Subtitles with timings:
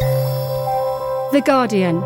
[0.00, 2.00] The Guardian.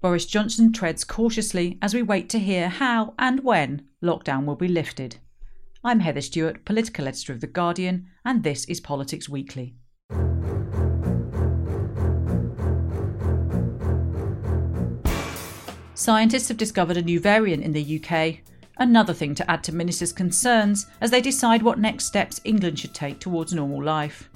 [0.00, 4.68] Boris Johnson treads cautiously as we wait to hear how and when lockdown will be
[4.68, 5.16] lifted.
[5.82, 9.74] I'm Heather Stewart, political editor of The Guardian, and this is Politics Weekly.
[15.94, 18.40] Scientists have discovered a new variant in the UK,
[18.76, 22.94] another thing to add to ministers' concerns as they decide what next steps England should
[22.94, 24.28] take towards normal life.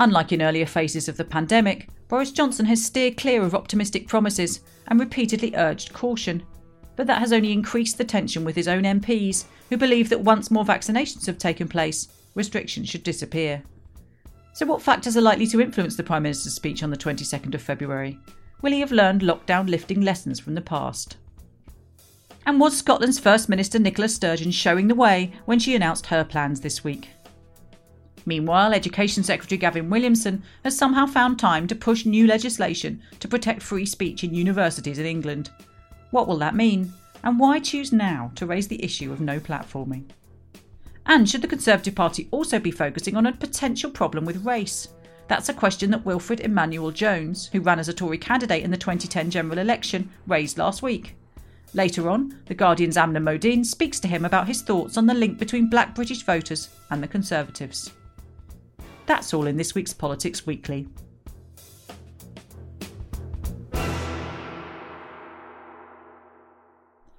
[0.00, 4.60] Unlike in earlier phases of the pandemic, Boris Johnson has steered clear of optimistic promises
[4.88, 6.42] and repeatedly urged caution.
[6.96, 10.50] But that has only increased the tension with his own MPs, who believe that once
[10.50, 13.62] more vaccinations have taken place, restrictions should disappear.
[14.54, 17.60] So, what factors are likely to influence the Prime Minister's speech on the 22nd of
[17.60, 18.18] February?
[18.62, 21.18] Will he have learned lockdown lifting lessons from the past?
[22.46, 26.62] And was Scotland's First Minister Nicola Sturgeon showing the way when she announced her plans
[26.62, 27.10] this week?
[28.26, 33.62] Meanwhile, Education Secretary Gavin Williamson has somehow found time to push new legislation to protect
[33.62, 35.50] free speech in universities in England.
[36.10, 36.92] What will that mean?
[37.22, 40.04] And why choose now to raise the issue of no platforming?
[41.06, 44.88] And should the Conservative Party also be focusing on a potential problem with race?
[45.28, 48.76] That's a question that Wilfred Emmanuel Jones, who ran as a Tory candidate in the
[48.76, 51.16] 2010 general election, raised last week.
[51.72, 55.38] Later on, The Guardian's Aamna Mohdin speaks to him about his thoughts on the link
[55.38, 57.92] between black British voters and the Conservatives.
[59.10, 60.86] That's all in this week's Politics Weekly.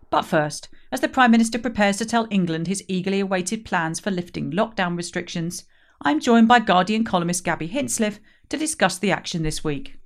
[0.10, 4.10] But first, as the Prime Minister prepares to tell England his eagerly awaited plans for
[4.10, 5.66] lifting lockdown restrictions,
[6.02, 10.00] I'm joined by Guardian columnist Gabby Hinsliff to discuss the action this week.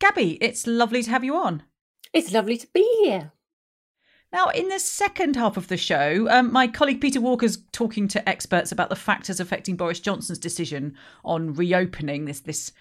[0.00, 1.62] Gabby, it's lovely to have you on.
[2.12, 3.30] It's lovely to be here.
[4.32, 8.28] Now, in the second half of the show, um, my colleague Peter Walker's talking to
[8.28, 12.72] experts about the factors affecting Boris Johnson's decision on reopening this this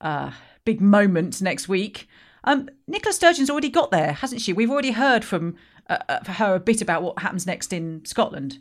[0.00, 0.32] uh,
[0.64, 2.08] big moment next week.
[2.44, 4.52] Um, Nicola Sturgeon's already got there, hasn't she?
[4.52, 5.56] We've already heard from
[5.90, 8.58] uh, uh her a bit about what happens next in Scotland.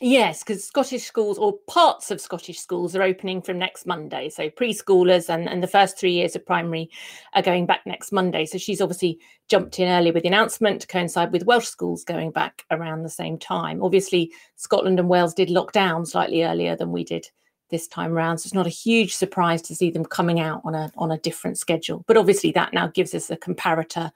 [0.00, 4.28] Yes, because Scottish schools or parts of Scottish schools are opening from next Monday.
[4.28, 6.90] So preschoolers and, and the first three years of primary
[7.34, 8.44] are going back next Monday.
[8.44, 12.32] So she's obviously jumped in early with the announcement to coincide with Welsh schools going
[12.32, 13.82] back around the same time.
[13.82, 17.28] Obviously, Scotland and Wales did lock down slightly earlier than we did
[17.70, 18.38] this time around.
[18.38, 21.18] So it's not a huge surprise to see them coming out on a on a
[21.18, 22.04] different schedule.
[22.08, 24.10] But obviously that now gives us a comparator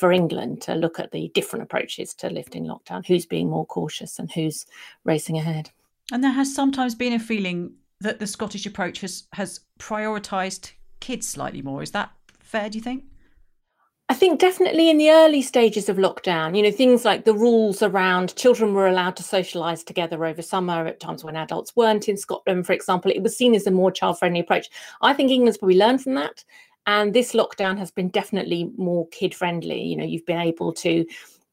[0.00, 4.18] for England to look at the different approaches to lifting lockdown, who's being more cautious
[4.18, 4.64] and who's
[5.04, 5.70] racing ahead.
[6.10, 11.28] And there has sometimes been a feeling that the Scottish approach has has prioritised kids
[11.28, 11.82] slightly more.
[11.82, 12.10] Is that
[12.40, 13.04] fair, do you think?
[14.08, 17.80] I think definitely in the early stages of lockdown, you know, things like the rules
[17.80, 22.16] around children were allowed to socialise together over summer at times when adults weren't in
[22.16, 24.68] Scotland, for example, it was seen as a more child friendly approach.
[25.00, 26.42] I think England's probably learned from that.
[26.90, 29.80] And this lockdown has been definitely more kid friendly.
[29.80, 31.06] You know, you've been able to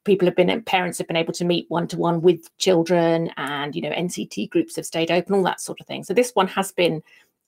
[0.03, 3.75] people have been parents have been able to meet one to one with children and
[3.75, 6.03] you know nct groups have stayed open all that sort of thing.
[6.03, 7.03] So this one has been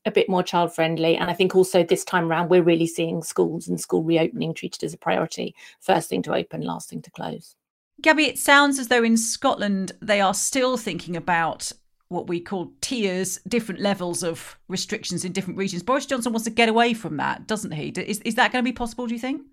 [0.06, 3.24] a bit more child friendly and i think also this time around we're really seeing
[3.24, 5.56] schools and school reopening treated as a priority.
[5.80, 7.56] First thing to open last thing to close.
[8.02, 11.72] Gabby it sounds as though in scotland they are still thinking about
[12.10, 15.84] what we call tiers, different levels of restrictions in different regions.
[15.84, 17.90] Boris Johnson wants to get away from that, doesn't he?
[17.90, 19.44] Is, is that going to be possible, do you think?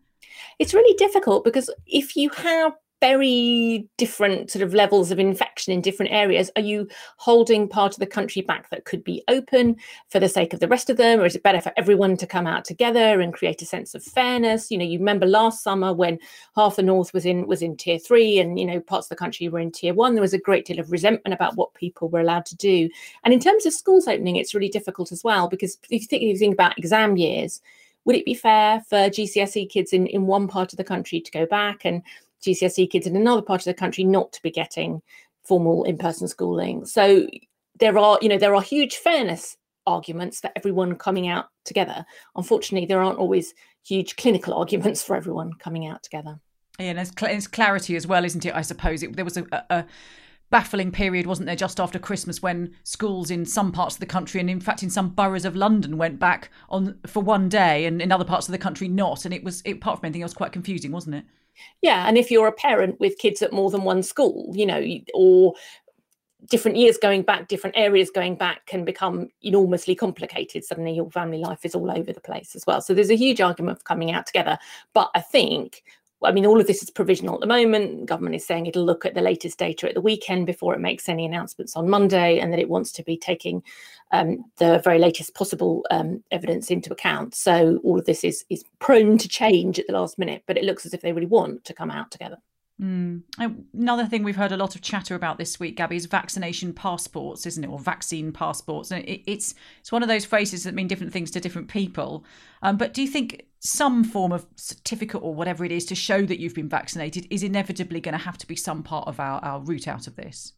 [0.58, 5.82] It's really difficult because if you have very different sort of levels of infection in
[5.82, 6.50] different areas.
[6.56, 6.88] Are you
[7.18, 9.76] holding part of the country back that could be open
[10.08, 11.20] for the sake of the rest of them?
[11.20, 14.02] Or is it better for everyone to come out together and create a sense of
[14.02, 14.70] fairness?
[14.70, 16.18] You know, you remember last summer when
[16.54, 19.16] half the north was in was in tier three and you know parts of the
[19.16, 22.08] country were in tier one, there was a great deal of resentment about what people
[22.08, 22.88] were allowed to do.
[23.24, 26.22] And in terms of schools opening, it's really difficult as well, because if you think,
[26.22, 27.60] if you think about exam years,
[28.06, 31.30] would it be fair for GCSE kids in, in one part of the country to
[31.32, 32.02] go back and
[32.46, 35.02] GCSE kids in another part of the country not to be getting
[35.44, 36.84] formal in-person schooling.
[36.84, 37.26] So
[37.78, 39.56] there are, you know, there are huge fairness
[39.86, 42.04] arguments for everyone coming out together.
[42.34, 43.54] Unfortunately, there aren't always
[43.84, 46.40] huge clinical arguments for everyone coming out together.
[46.78, 48.54] Yeah, and there's, clarity as well, isn't it?
[48.54, 49.86] I suppose it, there was a, a
[50.50, 54.40] baffling period, wasn't there, just after Christmas when schools in some parts of the country
[54.40, 58.02] and in fact in some boroughs of London went back on for one day and
[58.02, 59.24] in other parts of the country not.
[59.24, 61.24] And it was it apart from anything, it was quite confusing, wasn't it?
[61.82, 64.84] Yeah, and if you're a parent with kids at more than one school, you know,
[65.14, 65.54] or
[66.50, 70.64] different years going back, different areas going back can become enormously complicated.
[70.64, 72.80] Suddenly your family life is all over the place as well.
[72.80, 74.58] So there's a huge argument for coming out together.
[74.94, 75.82] But I think
[76.22, 78.00] I mean, all of this is provisional at the moment.
[78.00, 80.80] The government is saying it'll look at the latest data at the weekend before it
[80.80, 83.62] makes any announcements on Monday, and that it wants to be taking
[84.12, 87.34] um, the very latest possible um, evidence into account.
[87.34, 90.64] So all of this is is prone to change at the last minute, but it
[90.64, 92.38] looks as if they really want to come out together.
[92.80, 93.22] Mm.
[93.72, 97.46] Another thing we've heard a lot of chatter about this week, Gabby, is vaccination passports,
[97.46, 98.90] isn't it, or vaccine passports?
[98.90, 102.24] And it, it's it's one of those phrases that mean different things to different people.
[102.62, 106.22] Um, but do you think some form of certificate or whatever it is to show
[106.26, 109.42] that you've been vaccinated is inevitably going to have to be some part of our,
[109.44, 110.52] our route out of this?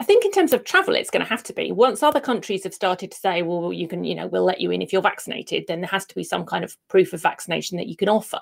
[0.00, 1.72] I think in terms of travel, it's going to have to be.
[1.72, 4.70] Once other countries have started to say, well, you can, you know, we'll let you
[4.70, 7.76] in if you're vaccinated, then there has to be some kind of proof of vaccination
[7.78, 8.38] that you can offer.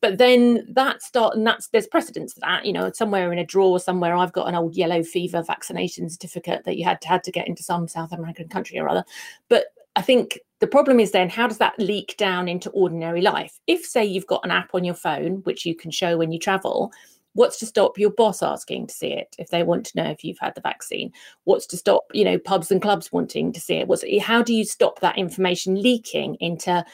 [0.00, 2.66] But then that start and that's there's precedence for that.
[2.66, 6.64] You know, somewhere in a drawer somewhere, I've got an old yellow fever vaccination certificate
[6.64, 9.04] that you had to had to get into some South American country or other.
[9.48, 9.66] But
[9.98, 13.58] I think the problem is then how does that leak down into ordinary life?
[13.66, 16.38] If say you've got an app on your phone which you can show when you
[16.38, 16.92] travel
[17.38, 20.24] What's to stop your boss asking to see it if they want to know if
[20.24, 21.12] you've had the vaccine?
[21.44, 23.86] What's to stop, you know, pubs and clubs wanting to see it?
[23.86, 26.84] What's how do you stop that information leaking into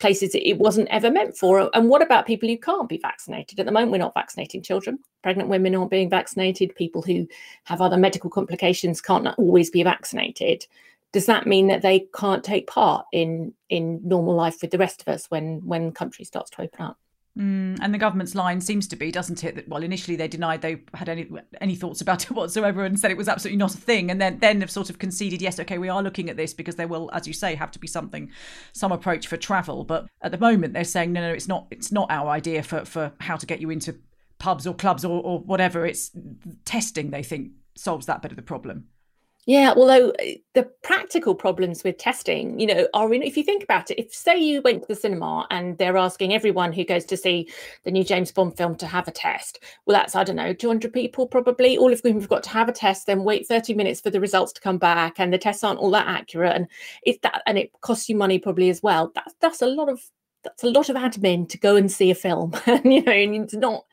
[0.00, 1.70] places it wasn't ever meant for?
[1.72, 3.58] And what about people who can't be vaccinated?
[3.58, 4.98] At the moment, we're not vaccinating children.
[5.22, 6.74] Pregnant women aren't being vaccinated.
[6.74, 7.26] People who
[7.64, 10.66] have other medical complications can't always be vaccinated.
[11.14, 15.00] Does that mean that they can't take part in in normal life with the rest
[15.00, 16.98] of us when when country starts to open up?
[17.38, 19.54] Mm, and the government's line seems to be, doesn't it?
[19.54, 21.30] That well, initially they denied they had any
[21.60, 24.40] any thoughts about it whatsoever, and said it was absolutely not a thing, and then
[24.40, 27.10] then have sort of conceded, yes, okay, we are looking at this because there will,
[27.12, 28.28] as you say, have to be something,
[28.72, 29.84] some approach for travel.
[29.84, 32.84] But at the moment, they're saying no, no, it's not, it's not our idea for
[32.84, 34.00] for how to get you into
[34.40, 35.86] pubs or clubs or, or whatever.
[35.86, 36.10] It's
[36.64, 37.12] testing.
[37.12, 38.88] They think solves that bit of the problem.
[39.46, 43.62] Yeah, although eh, the practical problems with testing, you know, are in, if you think
[43.62, 47.04] about it, if say you went to the cinema and they're asking everyone who goes
[47.06, 47.50] to see
[47.84, 50.92] the new James Bond film to have a test, well, that's, I don't know, 200
[50.92, 54.00] people probably, all of whom have got to have a test, then wait 30 minutes
[54.00, 56.66] for the results to come back, and the tests aren't all that accurate, and
[57.02, 59.12] it's that, and it costs you money probably as well.
[59.14, 60.00] That's that's a lot of
[60.42, 63.34] that's a lot of admin to go and see a film, and you know, and
[63.44, 63.84] it's not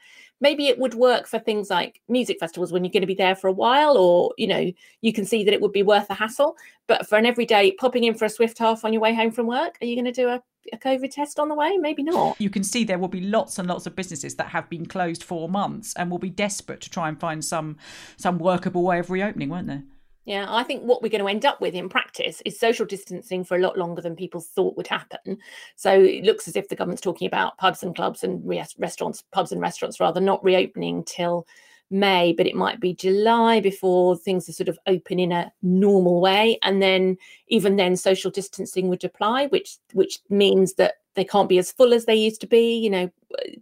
[0.41, 3.35] maybe it would work for things like music festivals when you're going to be there
[3.35, 4.71] for a while or you know
[5.01, 6.57] you can see that it would be worth a hassle.
[6.87, 9.47] But for an everyday popping in for a swift half on your way home from
[9.47, 10.41] work are you going to do a,
[10.73, 11.77] a covid test on the way?
[11.77, 12.41] Maybe not.
[12.41, 15.23] You can see there will be lots and lots of businesses that have been closed
[15.23, 17.77] for months and will be desperate to try and find some
[18.17, 19.83] some workable way of reopening won't there
[20.25, 23.43] yeah, I think what we're going to end up with in practice is social distancing
[23.43, 25.37] for a lot longer than people thought would happen.
[25.75, 29.23] So it looks as if the government's talking about pubs and clubs and re- restaurants,
[29.31, 31.47] pubs and restaurants rather, not reopening till
[31.89, 36.21] May, but it might be July before things are sort of open in a normal
[36.21, 36.59] way.
[36.61, 41.57] And then even then social distancing would apply, which which means that they can't be
[41.57, 43.11] as full as they used to be, you know,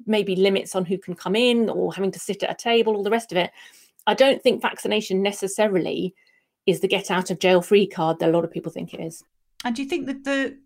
[0.05, 3.03] maybe limits on who can come in or having to sit at a table, all
[3.03, 3.49] the rest of it.
[4.05, 6.13] I don't think vaccination necessarily
[6.65, 8.99] is the get out of jail free card that a lot of people think it
[8.99, 9.23] is.
[9.63, 10.57] And do you think that the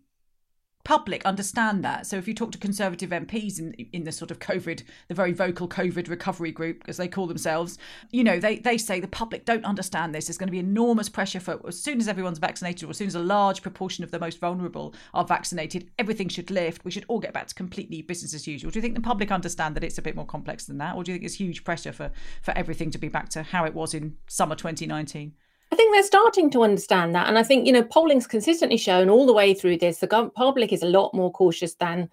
[0.84, 2.06] public understand that?
[2.06, 5.32] So if you talk to Conservative MPs in in the sort of COVID, the very
[5.32, 7.78] vocal COVID recovery group, as they call themselves,
[8.12, 10.26] you know, they they say the public don't understand this.
[10.26, 13.08] There's going to be enormous pressure for as soon as everyone's vaccinated, or as soon
[13.08, 16.84] as a large proportion of the most vulnerable are vaccinated, everything should lift.
[16.84, 18.70] We should all get back to completely business as usual.
[18.70, 21.02] Do you think the public understand that it's a bit more complex than that, or
[21.02, 23.74] do you think it's huge pressure for for everything to be back to how it
[23.74, 25.32] was in summer 2019?
[25.72, 27.28] I think they're starting to understand that.
[27.28, 30.72] And I think, you know, polling's consistently shown all the way through this, the public
[30.72, 32.08] is a lot more cautious than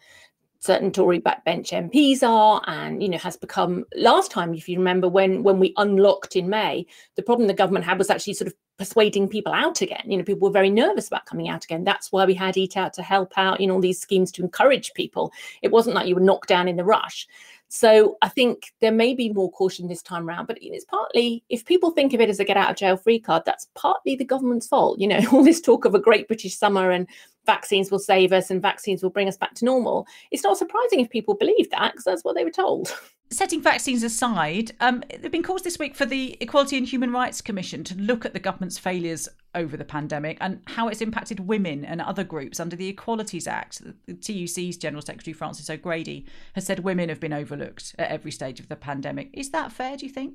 [0.61, 5.09] certain Tory backbench MPs are, and you know has become last time, if you remember
[5.09, 8.53] when when we unlocked in May, the problem the government had was actually sort of
[8.77, 10.03] persuading people out again.
[10.05, 11.83] You know, people were very nervous about coming out again.
[11.83, 14.43] That's why we had Eat Out to help out, you know, all these schemes to
[14.43, 15.31] encourage people.
[15.61, 17.27] It wasn't like you were knocked down in the rush.
[17.73, 21.63] So I think there may be more caution this time around, but it's partly if
[21.63, 24.25] people think of it as a get out of jail free card, that's partly the
[24.25, 24.99] government's fault.
[24.99, 27.07] You know, all this talk of a great British summer and
[27.45, 30.05] vaccines will save us and vaccines will bring us back to normal.
[30.31, 32.95] It's not surprising if people believe that because that's what they were told.
[33.31, 37.13] Setting vaccines aside, um, there have been calls this week for the Equality and Human
[37.13, 41.39] Rights Commission to look at the government's failures over the pandemic and how it's impacted
[41.39, 43.81] women and other groups under the Equalities Act.
[44.05, 48.59] The TUC's General Secretary Frances O'Grady has said women have been overlooked at every stage
[48.59, 49.29] of the pandemic.
[49.31, 50.33] Is that fair, do you think?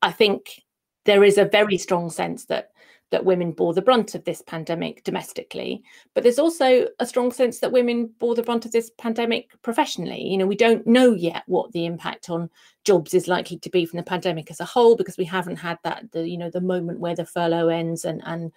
[0.00, 0.62] I think
[1.04, 2.70] there is a very strong sense that
[3.10, 5.82] that women bore the brunt of this pandemic domestically,
[6.14, 10.22] but there's also a strong sense that women bore the brunt of this pandemic professionally.
[10.22, 12.50] You know, we don't know yet what the impact on
[12.84, 15.78] jobs is likely to be from the pandemic as a whole because we haven't had
[15.82, 18.52] that the you know the moment where the furlough ends and and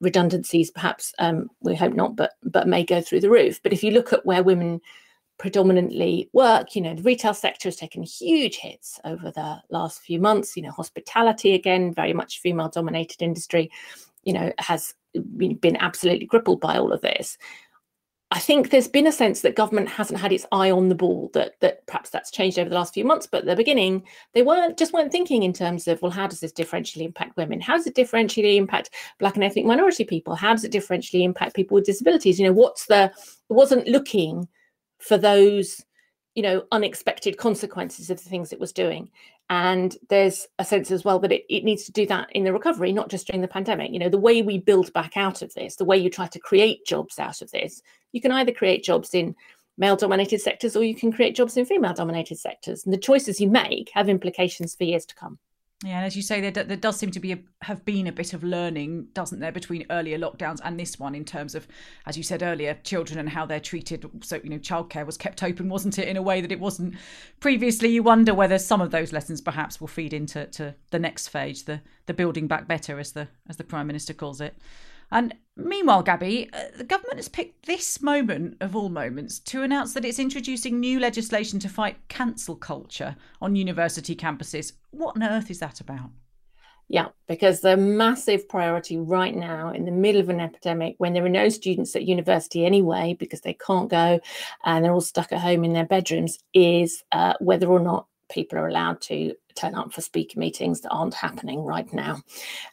[0.00, 3.82] redundancies perhaps um, we hope not but but may go through the roof but if
[3.82, 4.80] you look at where women
[5.38, 6.74] predominantly work.
[6.74, 10.56] You know, the retail sector has taken huge hits over the last few months.
[10.56, 13.70] You know, hospitality, again, very much female dominated industry,
[14.22, 14.94] you know, has
[15.36, 17.38] been absolutely crippled by all of this.
[18.30, 21.30] I think there's been a sense that government hasn't had its eye on the ball.
[21.34, 24.42] That that perhaps that's changed over the last few months, but at the beginning they
[24.42, 27.60] weren't just weren't thinking in terms of well, how does this differentially impact women?
[27.60, 30.34] How does it differentially impact Black and ethnic minority people?
[30.34, 32.40] How does it differentially impact people with disabilities?
[32.40, 33.12] You know, what's the
[33.48, 34.48] wasn't looking
[35.06, 35.84] for those
[36.34, 39.10] you know unexpected consequences of the things it was doing.
[39.50, 42.52] And there's a sense as well that it, it needs to do that in the
[42.52, 43.92] recovery not just during the pandemic.
[43.92, 46.40] You know the way we build back out of this the way you try to
[46.40, 47.82] create jobs out of this
[48.12, 49.34] you can either create jobs in
[49.76, 52.84] male dominated sectors or you can create jobs in female dominated sectors.
[52.84, 55.38] And the choices you make have implications for years to come
[55.82, 58.12] yeah, and as you say, there, there does seem to be a, have been a
[58.12, 61.66] bit of learning, doesn't there, between earlier lockdowns and this one in terms of,
[62.06, 64.08] as you said earlier, children and how they're treated.
[64.24, 66.94] So you know, childcare was kept open, wasn't it, in a way that it wasn't
[67.40, 67.88] previously.
[67.88, 71.64] You wonder whether some of those lessons perhaps will feed into to the next phase,
[71.64, 74.56] the the building back better, as the as the prime minister calls it.
[75.14, 79.94] And meanwhile, Gabby, uh, the government has picked this moment of all moments to announce
[79.94, 84.72] that it's introducing new legislation to fight cancel culture on university campuses.
[84.90, 86.10] What on earth is that about?
[86.88, 91.24] Yeah, because the massive priority right now in the middle of an epidemic, when there
[91.24, 94.18] are no students at university anyway, because they can't go
[94.64, 98.58] and they're all stuck at home in their bedrooms, is uh, whether or not people
[98.58, 102.20] are allowed to turn up for speaker meetings that aren't happening right now.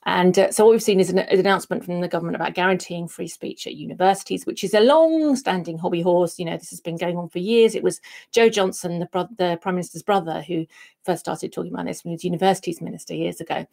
[0.06, 3.08] And uh, so what we've seen is an, an, announcement from the government about guaranteeing
[3.08, 6.40] free speech at universities, which is a long-standing hobby horse.
[6.40, 7.76] You know, this has been going on for years.
[7.76, 10.66] It was Jo Johnson, the, bro- the Prime Minister's brother, who
[11.04, 13.66] first started talking about this when he was universities minister years ago.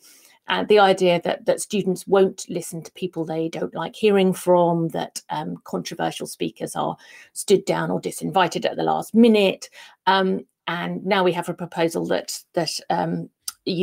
[0.49, 4.89] And the idea that that students won't listen to people they don't like hearing from,
[4.89, 6.97] that um, controversial speakers are
[7.35, 9.69] stood down or disinvited at the last minute.
[10.07, 13.31] Um, and now we have a proposal that that um,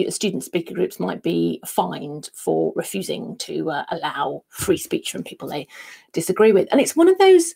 [0.10, 5.48] student speaker groups might be fined for refusing to uh, allow free speech from people
[5.48, 5.68] they
[6.13, 6.68] disagree with.
[6.72, 7.54] And it's one of those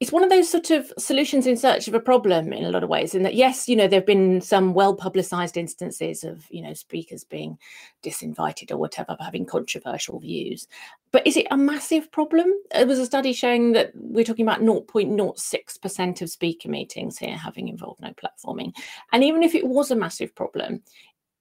[0.00, 2.84] it's one of those sort of solutions in search of a problem in a lot
[2.84, 6.46] of ways in that yes you know there have been some well publicized instances of
[6.50, 7.58] you know speakers being
[8.02, 10.66] disinvited or whatever having controversial views.
[11.10, 12.52] But is it a massive problem?
[12.70, 17.68] There was a study showing that we're talking about 0.06% of speaker meetings here having
[17.68, 18.74] involved no platforming.
[19.12, 20.82] And even if it was a massive problem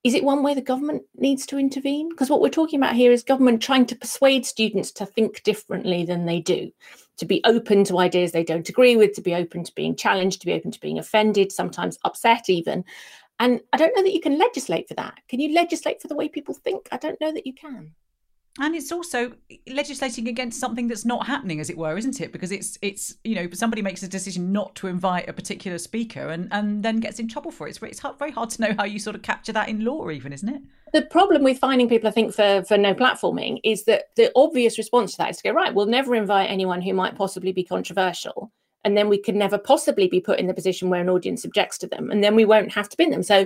[0.03, 2.07] is it one where the government needs to intervene?
[2.07, 6.05] Because what we're talking about here is government trying to persuade students to think differently
[6.05, 6.71] than they do,
[7.17, 10.41] to be open to ideas they don't agree with, to be open to being challenged,
[10.41, 12.83] to be open to being offended, sometimes upset even.
[13.39, 15.19] And I don't know that you can legislate for that.
[15.27, 16.87] Can you legislate for the way people think?
[16.91, 17.93] I don't know that you can
[18.59, 19.33] and it's also
[19.67, 22.31] legislating against something that's not happening as it were isn't it?
[22.31, 26.29] Because it's it's you know somebody makes a decision not to invite a particular speaker
[26.29, 27.71] and and then gets in trouble for it.
[27.71, 30.33] It's, it's very hard to know how you sort of capture that in law even
[30.33, 30.61] isn't it?
[30.93, 34.77] The problem with finding people i think for for no platforming is that the obvious
[34.77, 37.63] response to that is to go right we'll never invite anyone who might possibly be
[37.63, 38.51] controversial.
[38.83, 41.77] And then we could never possibly be put in the position where an audience objects
[41.79, 42.09] to them.
[42.09, 43.23] And then we won't have to bin them.
[43.23, 43.45] So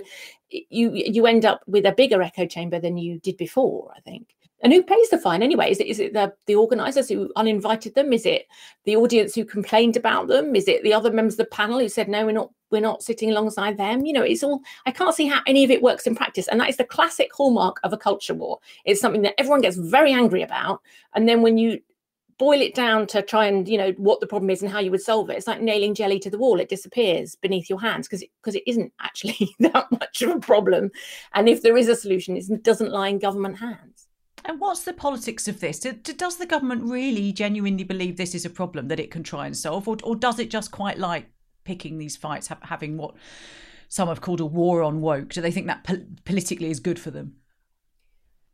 [0.51, 4.35] you you end up with a bigger echo chamber than you did before i think
[4.63, 5.71] and who pays the fine anyway?
[5.71, 8.13] Is it is it the, the organisers who uninvited them?
[8.13, 8.47] Is it
[8.85, 10.55] the audience who complained about them?
[10.55, 13.03] Is it the other members of the panel who said no, we're not we're not
[13.03, 14.05] sitting alongside them?
[14.05, 16.47] You know, it's all I can't see how any of it works in practice.
[16.47, 18.59] And that is the classic hallmark of a culture war.
[18.85, 20.81] It's something that everyone gets very angry about.
[21.15, 21.79] And then when you
[22.41, 24.89] boil it down to try and you know what the problem is and how you
[24.89, 28.07] would solve it it's like nailing jelly to the wall it disappears beneath your hands
[28.07, 30.89] because because it, it isn't actually that much of a problem
[31.35, 33.90] and if there is a solution it doesn't lie in government hands
[34.51, 35.79] and what's the politics of this?
[35.79, 39.55] Does the government really genuinely believe this is a problem that it can try and
[39.55, 41.27] solve, or, or does it just quite like
[41.63, 43.15] picking these fights, having what
[43.87, 45.29] some have called a war on woke?
[45.29, 47.37] Do they think that po- politically is good for them?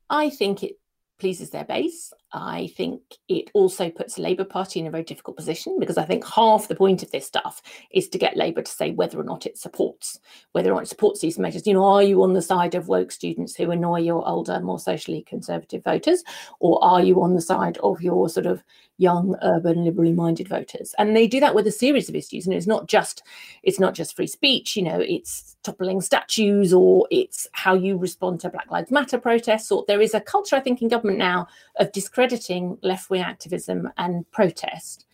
[0.07, 0.73] I think it
[1.19, 2.13] pleases their base.
[2.33, 6.03] I think it also puts the Labour Party in a very difficult position because I
[6.03, 9.23] think half the point of this stuff is to get Labour to say whether or
[9.23, 10.19] not it supports,
[10.51, 11.65] whether or not it supports these measures.
[11.65, 14.79] You know, are you on the side of woke students who annoy your older, more
[14.79, 16.23] socially conservative voters,
[16.59, 18.61] or are you on the side of your sort of
[18.97, 20.93] young, urban, liberally minded voters?
[20.97, 22.45] And they do that with a series of issues.
[22.45, 23.23] And it's not just
[23.63, 24.75] it's not just free speech.
[24.75, 29.71] You know, it's toppling statues, or it's how you respond to Black Lives Matter protests.
[29.71, 33.91] Or there is a culture, I think, in government now of discrediting left wing activism
[33.97, 35.05] and protest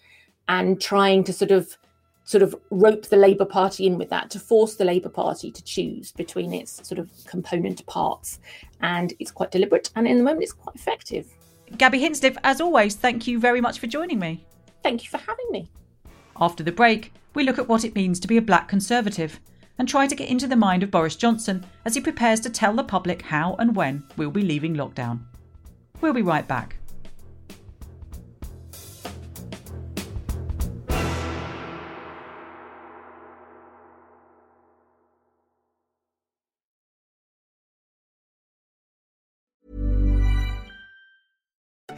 [0.47, 1.77] and trying to sort of
[2.23, 5.61] sort of rope the Labour Party in with that to force the Labour Party to
[5.65, 8.39] choose between its sort of component parts.
[8.79, 11.27] And it's quite deliberate and in the moment it's quite effective.
[11.77, 14.45] Gabby Hinsliff, as always, thank you very much for joining me.
[14.81, 15.69] Thank you for having me.
[16.39, 19.41] After the break, we look at what it means to be a black conservative
[19.77, 22.73] and try to get into the mind of Boris Johnson as he prepares to tell
[22.73, 25.19] the public how and when we'll be leaving lockdown.
[25.99, 26.77] We'll be right back.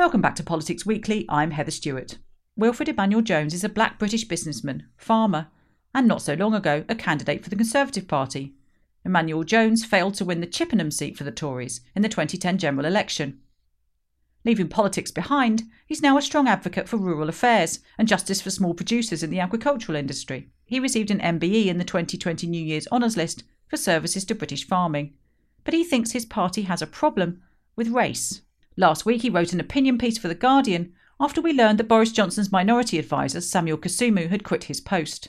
[0.00, 1.26] Welcome back to Politics Weekly.
[1.28, 2.16] I'm Heather Stewart.
[2.56, 5.48] Wilfred Emmanuel Jones is a black British businessman, farmer,
[5.94, 8.54] and not so long ago, a candidate for the Conservative Party.
[9.04, 12.86] Emmanuel Jones failed to win the Chippenham seat for the Tories in the 2010 general
[12.86, 13.40] election.
[14.42, 18.72] Leaving politics behind, he's now a strong advocate for rural affairs and justice for small
[18.72, 20.48] producers in the agricultural industry.
[20.64, 24.66] He received an MBE in the 2020 New Year's Honours List for services to British
[24.66, 25.12] farming.
[25.62, 27.42] But he thinks his party has a problem
[27.76, 28.40] with race.
[28.80, 32.12] Last week, he wrote an opinion piece for The Guardian after we learned that Boris
[32.12, 35.28] Johnson's minority advisor, Samuel Kasumu, had quit his post.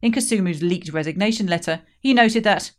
[0.00, 2.70] In Kasumu's leaked resignation letter, he noted that,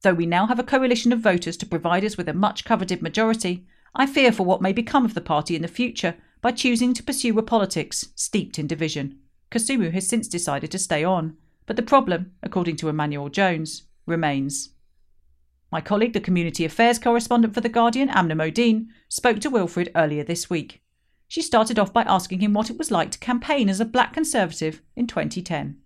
[0.00, 3.02] though we now have a coalition of voters to provide us with a much coveted
[3.02, 6.92] majority, I fear for what may become of the party in the future by choosing
[6.94, 9.20] to pursue a politics steeped in division.
[9.52, 14.70] Kasumu has since decided to stay on, but the problem, according to Emmanuel Jones, remains.
[15.72, 20.22] My colleague, the community affairs correspondent for The Guardian, Aamna Mohdin, spoke to Wilfred earlier
[20.22, 20.82] this week.
[21.28, 24.12] She started off by asking him what it was like to campaign as a black
[24.12, 25.78] conservative in 2010.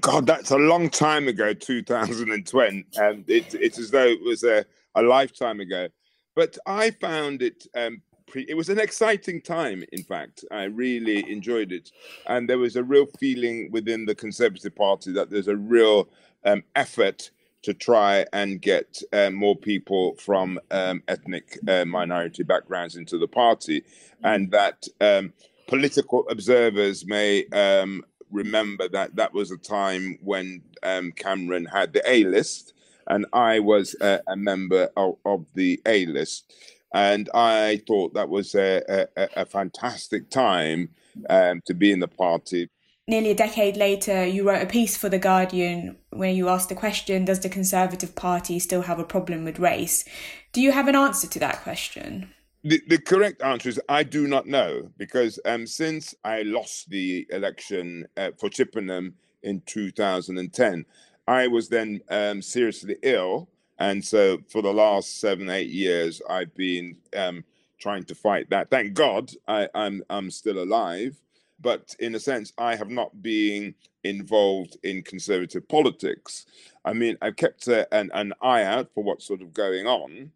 [0.00, 2.86] God, that's a long time ago, 2020.
[2.96, 4.64] And it, it's as though it was a,
[4.94, 5.88] a lifetime ago.
[6.34, 8.00] But I found it, um,
[8.34, 10.46] it was an exciting time, in fact.
[10.50, 11.90] I really enjoyed it.
[12.26, 16.08] And there was a real feeling within the Conservative Party that there's a real
[16.46, 17.30] um, effort
[17.66, 23.26] to try and get uh, more people from um, ethnic uh, minority backgrounds into the
[23.26, 23.82] party,
[24.22, 25.32] and that um,
[25.66, 32.08] political observers may um, remember that that was a time when um, Cameron had the
[32.08, 32.72] A list,
[33.08, 36.54] and I was a, a member of, of, the A list.
[36.94, 40.90] And I thought that was a, a, a fantastic time
[41.28, 42.68] um, to be in the party.
[43.08, 46.74] Nearly a decade later, you wrote a piece for The Guardian where you asked the
[46.74, 50.04] question Does the Conservative Party still have a problem with race?
[50.52, 52.32] Do you have an answer to that question?
[52.64, 57.26] The, the correct answer is I do not know because um, since I lost the
[57.30, 60.84] election uh, for Chippenham in 2010,
[61.28, 66.54] I was then um, seriously ill And so for the last seven, eight years, I've
[66.54, 67.44] been um,
[67.78, 68.70] trying to fight that.
[68.70, 71.16] Thank God I, I'm I'm still alive.
[71.60, 76.46] But in a sense, I have not been involved in conservative politics.
[76.84, 80.30] I mean, I've kept a, an, an eye out for what's sort of going on.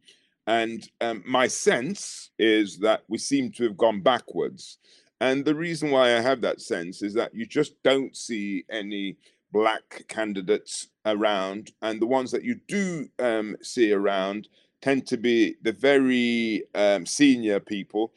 [0.47, 4.79] And um, my sense is that we seem to have gone backwards.
[5.21, 9.17] And the reason why I have that sense is that you just don't see any
[9.53, 11.73] black candidates around.
[11.83, 14.49] And the ones that you do um, see around
[14.81, 18.13] tend to be the very um, senior people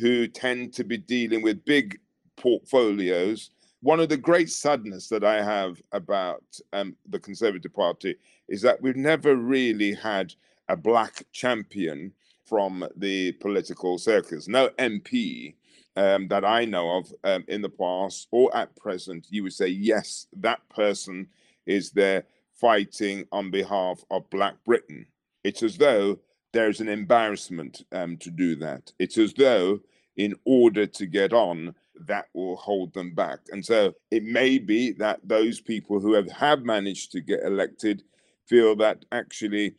[0.00, 1.98] who tend to be dealing with big
[2.44, 3.50] portfolios.
[3.80, 8.16] One of the great sadness that I have about um, the Conservative Party
[8.48, 10.34] is that we've never really had
[10.68, 12.12] a black champion
[12.44, 14.46] from the political circles.
[14.46, 15.54] No MP
[15.96, 19.68] um, that I know of um, in the past or at present, you would say,
[19.68, 21.26] yes, that person
[21.64, 25.06] is there fighting on behalf of Black Britain.
[25.44, 26.18] It's as though
[26.52, 28.92] there's an embarrassment um, to do that.
[28.98, 29.80] It's as though,
[30.18, 31.74] in order to get on,
[32.06, 33.40] that will hold them back.
[33.50, 38.02] And so it may be that those people who have, have managed to get elected
[38.48, 39.74] feel that actually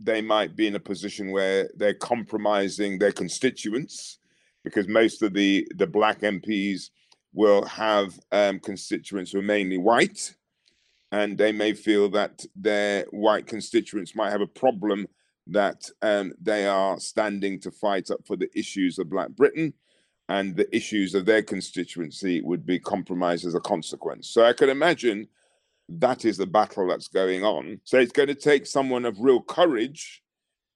[0.00, 4.18] they might be in a position where they're compromising their constituents
[4.62, 6.90] because most of the, the black MPs
[7.32, 10.34] will have um, constituents who are mainly white.
[11.12, 15.06] And they may feel that their white constituents might have a problem
[15.48, 19.74] that um, they are standing to fight up for the issues of Black Britain
[20.28, 24.28] and the issues of their constituency would be compromised as a consequence.
[24.28, 25.28] So I can imagine
[25.88, 27.80] that is the battle that's going on.
[27.84, 30.22] So it's going to take someone of real courage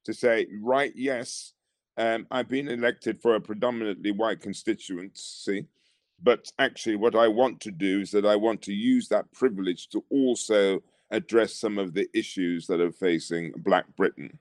[0.05, 1.55] to say, right, yes,
[1.97, 5.67] um, I've been elected for a predominantly white constituency,
[6.23, 9.89] but actually, what I want to do is that I want to use that privilege
[9.91, 14.39] to also address some of the issues that are facing Black Britain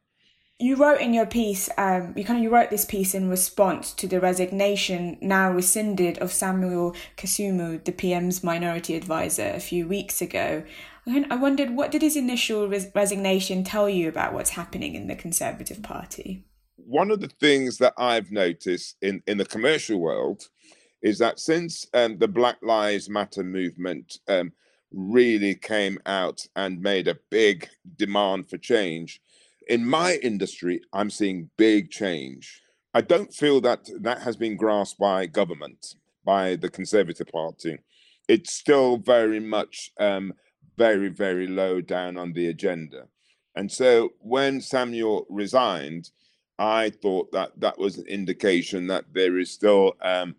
[0.59, 3.93] you wrote in your piece, um, you kind of you wrote this piece in response
[3.93, 10.21] to the resignation now rescinded of Samuel Kasumu, the PM's minority advisor, a few weeks
[10.21, 10.63] ago.
[11.05, 15.15] I wondered what did his initial res- resignation tell you about what's happening in the
[15.15, 16.43] Conservative Party?
[16.75, 20.49] One of the things that I've noticed in in the commercial world
[21.01, 24.51] is that since um, the Black Lives Matter movement um,
[24.91, 29.21] really came out and made a big demand for change
[29.69, 32.61] in my industry, I'm seeing big change.
[32.93, 37.77] I don't feel that that has been grasped by government, by the Conservative Party.
[38.27, 40.33] It's still very much um,
[40.77, 43.07] very, very low down on the agenda.
[43.55, 46.11] And so when Samuel resigned,
[46.59, 50.35] I thought that that was an indication that there is still um,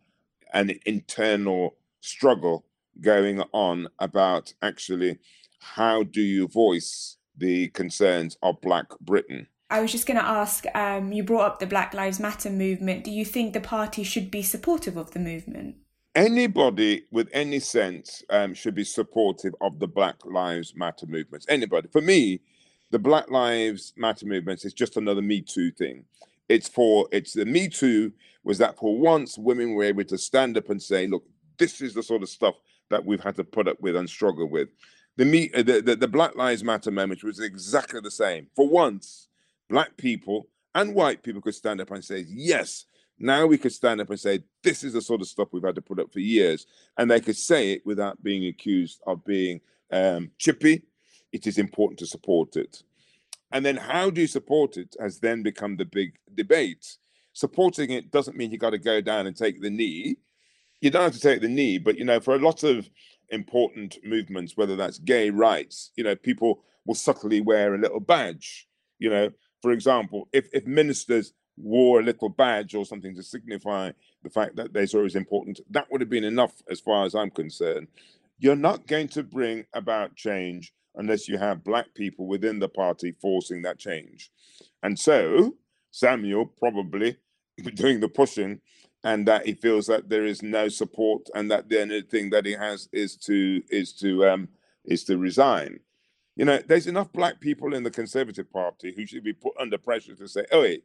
[0.53, 2.65] an internal struggle
[3.01, 5.19] going on about actually
[5.61, 9.47] how do you voice the concerns of Black Britain.
[9.71, 13.05] I was just going to ask um, you brought up the Black Lives Matter movement.
[13.05, 15.77] Do you think the party should be supportive of the movement?
[16.15, 21.47] Anybody with any sense um, should be supportive of the Black Lives Matter movements.
[21.49, 21.89] Anybody.
[21.93, 22.41] For me,
[22.91, 26.05] the Black Lives Matter movement is just another Me Too thing.
[26.49, 30.57] It's for, it's the Me Too was that for once women were able to stand
[30.57, 31.25] up and say, look,
[31.59, 32.55] this is the sort of stuff
[32.89, 34.69] that we've had to put up with and struggle with
[35.19, 38.47] the, me, uh, the, the, the Black Lives Matter moment was exactly the same.
[38.55, 39.27] For once,
[39.69, 42.85] black people and white people could stand up and say, yes,
[43.19, 45.75] now we could stand up and say, this is the sort of stuff we've had
[45.75, 46.67] to put up for years.
[46.97, 50.85] And they could say it without being accused of being um, chippy.
[51.33, 52.85] It is important to support it.
[53.51, 56.97] And then how do you support it has then become the big debate.
[57.33, 60.19] Supporting it doesn't mean you got to go down and take the knee.
[60.81, 62.89] You don't have to take the knee, but you know, for a lot of
[63.31, 68.67] important movements, whether that's gay rights, you know, people will subtly wear a little badge.
[68.99, 69.31] You know,
[69.63, 73.91] for example, if, if ministers wore a little badge or something to signify
[74.23, 77.05] the fact that they saw it as important, that would have been enough as far
[77.05, 77.89] as I'm concerned.
[78.39, 83.13] You're not going to bring about change unless you have black people within the party
[83.21, 84.31] forcing that change.
[84.83, 85.57] And so
[85.91, 87.17] Samuel probably
[87.75, 88.61] doing the pushing
[89.05, 92.47] and that he feels that there is no support and that the only thing that
[92.47, 94.49] he has is to is to um
[94.85, 95.81] is to resign.
[96.37, 99.79] You know there's enough black people in the conservative party who should be put under
[99.79, 100.85] pressure to say oh wait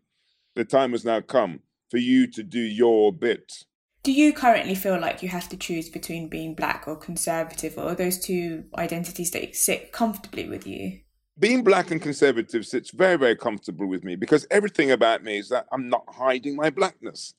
[0.55, 3.65] the time has now come for you to do your bit.
[4.03, 7.95] Do you currently feel like you have to choose between being black or conservative or
[7.95, 10.99] those two identities that sit comfortably with you?
[11.39, 15.49] Being black and conservative sits very very comfortable with me because everything about me is
[15.49, 17.33] that i'm not hiding my blackness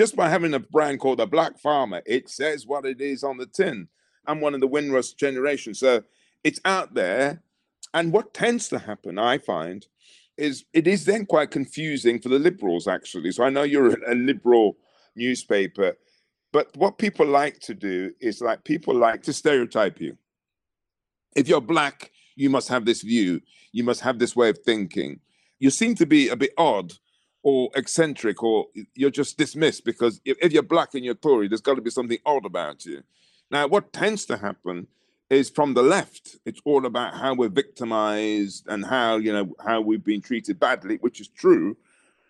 [0.00, 3.36] just by having a brand called the Black Farmer, it says what it is on
[3.36, 3.86] the tin.
[4.26, 6.02] I'm one of the Windrush generation, so
[6.42, 7.42] it's out there.
[7.92, 9.86] And what tends to happen, I find,
[10.38, 13.30] is it is then quite confusing for the liberals, actually.
[13.30, 14.78] So I know you're a liberal
[15.16, 15.98] newspaper,
[16.50, 20.16] but what people like to do is like people like to stereotype you.
[21.36, 25.20] If you're black, you must have this view, you must have this way of thinking.
[25.58, 26.94] You seem to be a bit odd
[27.42, 31.60] or eccentric, or you're just dismissed because if, if you're black and you're Tory, there's
[31.60, 33.02] got to be something odd about you.
[33.50, 34.86] Now, what tends to happen
[35.30, 36.36] is from the left.
[36.44, 40.96] It's all about how we're victimized and how, you know, how we've been treated badly,
[40.96, 41.76] which is true.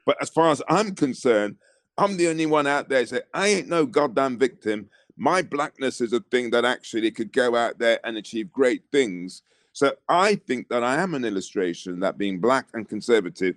[0.04, 1.56] But as far as I'm concerned,
[1.98, 4.88] I'm the only one out there say, I ain't no goddamn victim.
[5.16, 9.42] My blackness is a thing that actually could go out there and achieve great things.
[9.72, 13.56] So I think that I am an illustration that being black and conservative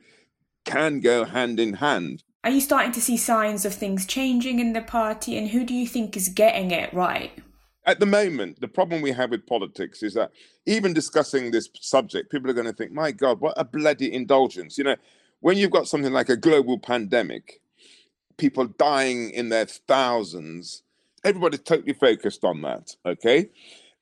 [0.65, 2.23] can go hand in hand.
[2.43, 5.37] Are you starting to see signs of things changing in the party?
[5.37, 7.31] And who do you think is getting it right?
[7.85, 10.31] At the moment, the problem we have with politics is that
[10.65, 14.77] even discussing this subject, people are going to think, my God, what a bloody indulgence.
[14.77, 14.95] You know,
[15.39, 17.61] when you've got something like a global pandemic,
[18.37, 20.83] people dying in their thousands,
[21.23, 22.95] everybody's totally focused on that.
[23.05, 23.49] Okay.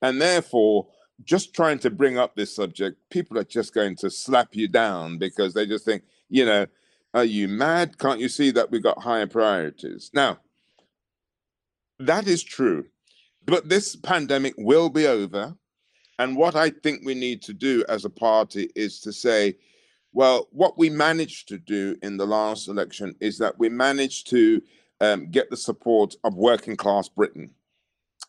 [0.01, 0.87] And therefore,
[1.23, 5.17] just trying to bring up this subject, people are just going to slap you down
[5.17, 6.65] because they just think, you know,
[7.13, 7.99] are you mad?
[7.99, 10.09] Can't you see that we've got higher priorities?
[10.13, 10.39] Now,
[11.99, 12.85] that is true.
[13.45, 15.55] But this pandemic will be over.
[16.17, 19.57] And what I think we need to do as a party is to say,
[20.13, 24.61] well, what we managed to do in the last election is that we managed to
[24.99, 27.51] um, get the support of working class Britain.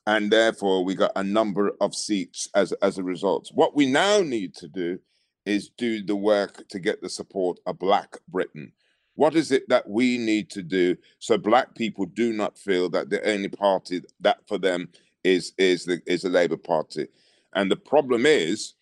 [0.07, 3.51] And therefore, we got a number of seats as, as a result.
[3.55, 4.99] What we now need to do
[5.45, 8.73] is do the work to get the support of Black Britain.
[9.15, 13.11] What is it that we need to do so Black people do not feel that
[13.11, 14.89] the only party that for them
[15.25, 17.09] is is the is the Labour Party?
[17.55, 18.75] And the problem is,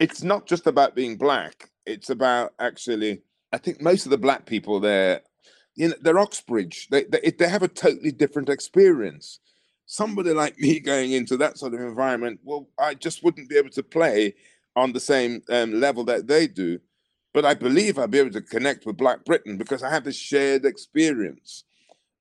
[0.00, 1.70] it's not just about being black.
[1.86, 3.22] It's about actually.
[3.52, 5.20] I think most of the black people there,
[5.74, 6.88] you know, they're Oxbridge.
[6.90, 9.38] They they, they have a totally different experience.
[9.86, 13.70] Somebody like me going into that sort of environment, well, I just wouldn't be able
[13.70, 14.34] to play
[14.76, 16.80] on the same um, level that they do.
[17.34, 20.16] But I believe I'll be able to connect with Black Britain because I have this
[20.16, 21.64] shared experience.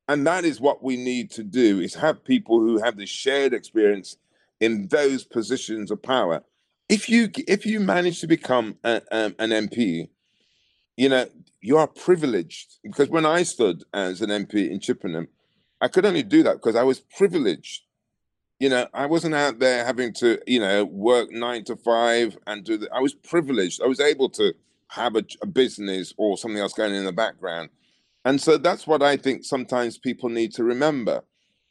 [0.07, 3.53] And that is what we need to do is have people who have this shared
[3.53, 4.17] experience
[4.59, 6.43] in those positions of power.
[6.89, 10.09] If you if you manage to become a, um, an MP,
[10.97, 11.27] you know
[11.61, 15.27] you are privileged because when I stood as an MP in Chippenham,
[15.79, 17.83] I could only do that because I was privileged
[18.61, 22.63] you know, I wasn't out there having to, you know, work nine to five and
[22.63, 22.93] do that.
[22.93, 23.81] I was privileged.
[23.81, 24.53] I was able to
[24.89, 27.69] have a, a, business or something else going in the background.
[28.23, 31.23] And so that's what I think sometimes people need to remember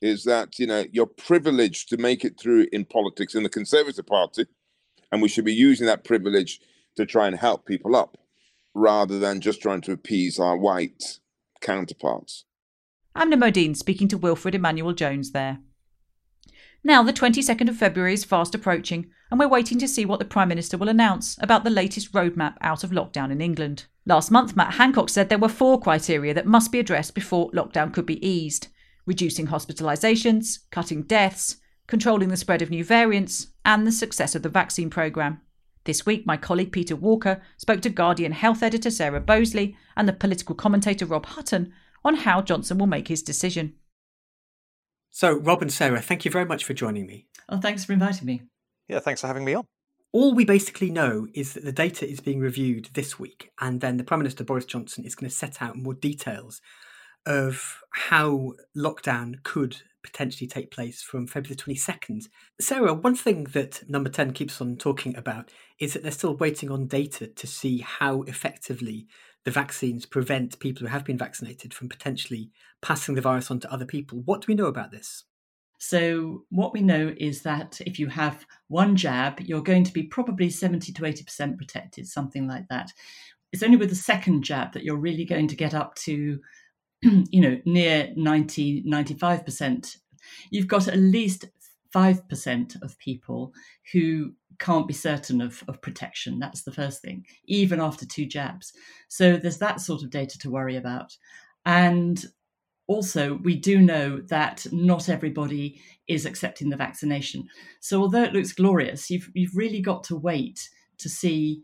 [0.03, 4.07] is that, you know, you're privileged to make it through in politics in the Conservative
[4.07, 4.47] Party.
[5.13, 6.59] And we should be using that privilege
[6.97, 8.17] to try and help people up
[8.75, 11.21] rather than just trying to appease our white
[11.61, 12.47] counterparts.
[13.17, 15.61] Aamna Mohdin speaking to Wilfred Emmanuel Jones there.
[16.83, 20.25] Now, the 22nd of February is fast approaching, and we're waiting to see what the
[20.25, 23.87] Prime Minister will announce about the latest roadmap out of lockdown in England.
[24.07, 27.93] Last month, Matt Hancock said there were four criteria that must be addressed before lockdown
[27.93, 28.69] could be eased
[29.07, 31.57] reducing hospitalisations, cutting deaths,
[31.89, 35.41] controlling the spread of new variants, and the success of the vaccine programme.
[35.85, 40.13] This week, my colleague Peter Walker spoke to Guardian health editor Sarah Boseley and the
[40.13, 41.73] political commentator Rob Hutton
[42.05, 43.75] on how Johnson will make his decision.
[45.11, 47.27] So, Rob and Sarah, thank you very much for joining me.
[47.49, 48.43] Oh, thanks for inviting me.
[48.89, 49.65] Yeah, thanks for having me on.
[50.13, 53.97] All we basically know is that the data is being reviewed this week, and then
[53.97, 56.61] the Prime Minister Boris Johnson is going to set out more details
[57.27, 62.25] of how lockdown could potentially take place from February 22nd.
[62.61, 66.71] Sarah, one thing that number 10 keeps on talking about is that they're still waiting
[66.71, 69.07] on data to see how effectively
[69.45, 72.51] the vaccines prevent people who have been vaccinated from potentially
[72.83, 74.23] passing the virus on to other people.
[74.25, 75.25] What do we know about this?
[75.79, 80.03] So, what we know is that if you have one jab, you're going to be
[80.03, 82.93] probably 70 to 80% protected, something like that.
[83.51, 86.39] It's only with the second jab that you're really going to get up to,
[87.03, 89.97] you know, near 90, 95%.
[90.51, 91.47] You've got at least
[91.95, 93.53] 5% of people
[93.93, 96.39] who can't be certain of, of protection.
[96.39, 98.73] That's the first thing, even after two jabs.
[99.09, 101.17] So there's that sort of data to worry about.
[101.67, 102.25] And
[102.87, 107.49] also, we do know that not everybody is accepting the vaccination.
[107.81, 110.69] So although it looks glorious, you've, you've really got to wait
[110.99, 111.63] to see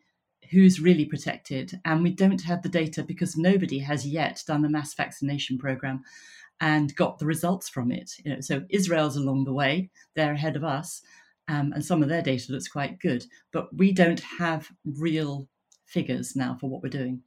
[0.50, 1.80] who's really protected.
[1.84, 6.02] And we don't have the data because nobody has yet done a mass vaccination program
[6.60, 8.12] and got the results from it.
[8.24, 11.02] You know, so Israel's along the way; they're ahead of us.
[11.48, 13.24] Um, and some of their data looks quite good.
[13.52, 15.48] But we don't have real
[15.84, 17.22] figures now for what we're doing.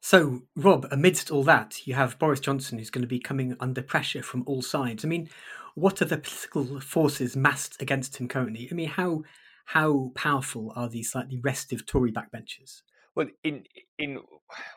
[0.00, 3.82] So, Rob, amidst all that, you have Boris Johnson who's going to be coming under
[3.82, 5.04] pressure from all sides.
[5.04, 5.28] I mean,
[5.74, 8.68] what are the political forces massed against him currently?
[8.70, 9.24] I mean, how
[9.66, 12.82] how powerful are these slightly restive Tory backbenchers?
[13.20, 13.64] Well, in
[13.98, 14.18] in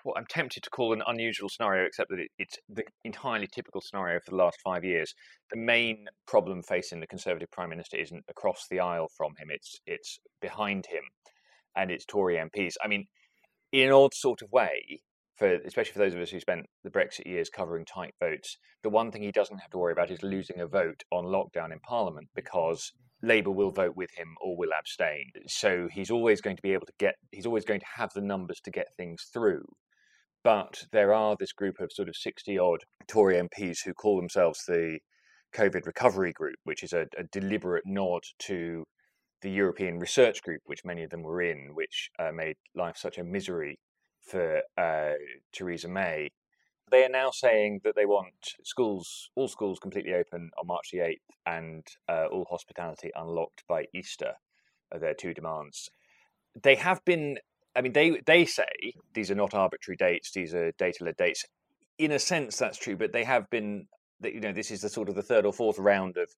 [0.04, 3.80] what I'm tempted to call an unusual scenario, except that it, it's the entirely typical
[3.80, 5.14] scenario for the last five years.
[5.50, 9.80] The main problem facing the Conservative Prime Minister isn't across the aisle from him; it's
[9.88, 11.04] it's behind him,
[11.78, 12.74] and it's Tory MPs.
[12.84, 13.06] I mean,
[13.72, 15.00] in an odd sort of way,
[15.38, 18.90] for especially for those of us who spent the Brexit years covering tight votes, the
[18.90, 21.80] one thing he doesn't have to worry about is losing a vote on lockdown in
[21.80, 22.92] Parliament because
[23.24, 25.32] Labour will vote with him or will abstain.
[25.48, 28.22] So he's always going to be able to get, he's always going to have the
[28.22, 29.64] numbers to get things through.
[30.44, 34.60] But there are this group of sort of 60 odd Tory MPs who call themselves
[34.68, 35.00] the
[35.56, 38.84] COVID Recovery Group, which is a, a deliberate nod to
[39.42, 43.18] the European Research Group, which many of them were in, which uh, made life such
[43.18, 43.80] a misery
[44.24, 45.14] for uh,
[45.52, 46.32] Theresa May.
[46.92, 51.00] They are now saying that they want schools, all schools, completely open on March the
[51.00, 54.34] eighth, and uh, all hospitality unlocked by Easter.
[54.94, 55.90] Are their two demands.
[56.62, 57.40] They have been.
[57.76, 61.46] I mean, they they say these are not arbitrary dates; these are data-led dates.
[61.98, 63.88] In a sense, that's true, but they have been.
[64.24, 66.30] You know, this is the sort of the third or fourth round of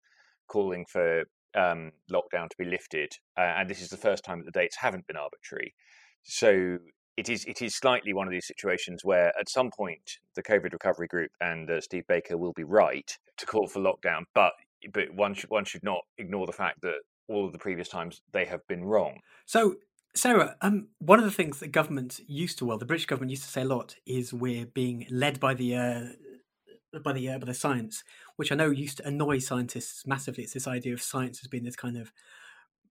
[0.48, 4.46] calling for um, lockdown to be lifted, uh, and this is the first time that
[4.46, 5.76] the dates haven't been arbitrary.
[6.24, 6.78] So
[7.18, 10.74] it is it is slightly one of these situations where at some point the COVID
[10.74, 14.54] recovery group and uh, Steve Baker will be right to call for lockdown, but
[14.94, 18.22] but one should one should not ignore the fact that all of the previous times
[18.34, 19.20] they have been wrong.
[19.46, 19.76] So.
[20.18, 23.44] Sarah, um, one of the things that government used to, well, the British government used
[23.44, 27.46] to say a lot, is we're being led by the uh, by the uh, by
[27.46, 28.04] the science,
[28.38, 30.46] which I know used to annoy scientists massively.
[30.46, 32.14] It's this idea of science as being this kind of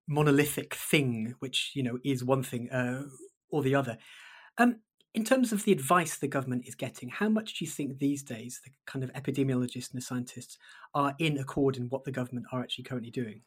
[0.07, 3.05] monolithic thing, which you know is one thing, uh,
[3.55, 3.97] or the other.
[4.59, 4.77] Um,
[5.15, 8.23] in terms of the advice the government is getting, how much do you think these
[8.23, 10.59] days the kind of epidemiologists and the scientists
[10.95, 13.41] are in accord in what the government are actually currently doing?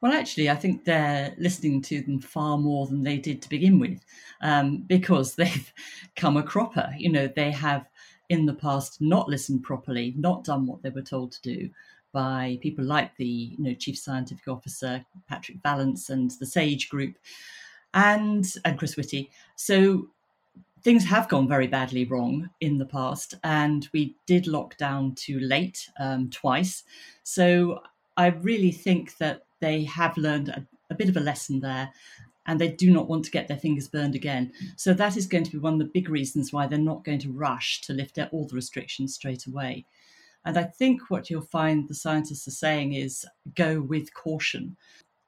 [0.00, 3.80] Well, actually, I think they're listening to them far more than they did to begin
[3.80, 4.04] with,
[4.42, 5.72] um, because they've
[6.14, 6.94] come a cropper.
[6.96, 7.88] You know, they have
[8.28, 11.70] in the past not listened properly, not done what they were told to do
[12.12, 17.16] by people like the you know chief scientific officer Patrick Vallance and the SAGE group
[17.96, 19.30] and and Chris Whitty.
[19.56, 20.08] So
[20.82, 25.40] things have gone very badly wrong in the past, and we did lock down too
[25.40, 26.84] late um, twice.
[27.24, 27.80] So
[28.16, 31.90] I really think that they have learned a, a bit of a lesson there.
[32.48, 34.52] And they do not want to get their fingers burned again.
[34.76, 37.18] So, that is going to be one of the big reasons why they're not going
[37.18, 39.84] to rush to lift all the restrictions straight away.
[40.44, 44.76] And I think what you'll find the scientists are saying is go with caution.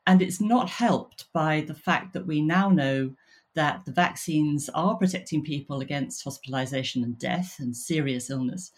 [0.08, 3.14] And it's not helped by the fact that we now know
[3.54, 8.72] that the vaccines are protecting people against hospitalization and death and serious illness.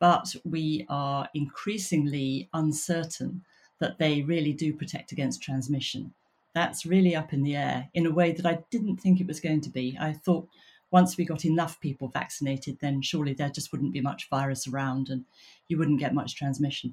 [0.00, 3.44] But we are increasingly uncertain
[3.78, 6.14] that they really do protect against transmission.
[6.52, 9.38] That's really up in the air in a way that I didn't think it was
[9.38, 9.96] going to be.
[10.00, 10.48] I thought
[10.90, 15.10] once we got enough people vaccinated, then surely there just wouldn't be much virus around
[15.10, 15.26] and
[15.68, 16.92] you wouldn't get much transmission.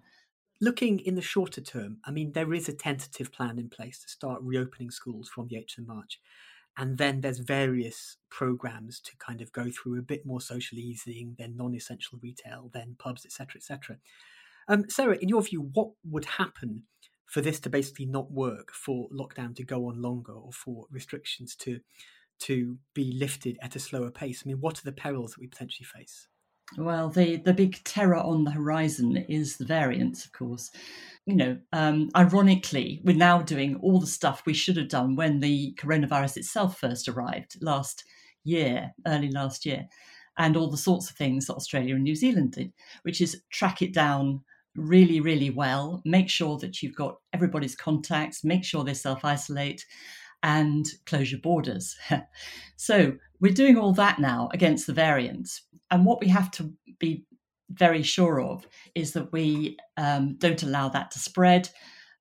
[0.62, 4.10] Looking in the shorter term, I mean, there is a tentative plan in place to
[4.10, 6.20] start reopening schools from the 8th of March.
[6.78, 11.36] And then there's various programs to kind of go through a bit more social easing,
[11.38, 13.98] then non essential retail, then pubs, etc., etc.
[14.68, 16.84] Um, Sarah, in your view, what would happen
[17.26, 21.56] for this to basically not work, for lockdown to go on longer, or for restrictions
[21.58, 21.80] to
[22.40, 24.44] to be lifted at a slower pace?
[24.46, 26.28] I mean, what are the perils that we potentially face?
[26.78, 30.72] Well, the, the big terror on the horizon is the variants, of course.
[31.26, 35.40] You know, um, ironically, we're now doing all the stuff we should have done when
[35.40, 38.04] the coronavirus itself first arrived last
[38.44, 39.88] year, early last year,
[40.38, 43.82] and all the sorts of things that Australia and New Zealand did, which is track
[43.82, 44.42] it down
[44.76, 49.86] really, really well, make sure that you've got everybody's contacts, make sure they self isolate,
[50.44, 51.98] and close your borders.
[52.78, 55.62] so we're doing all that now against the variants.
[55.92, 57.26] And what we have to be
[57.70, 61.70] very sure of is that we um, don't allow that to spread.